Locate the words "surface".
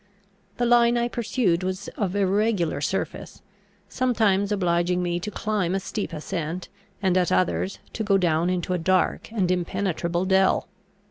2.81-3.43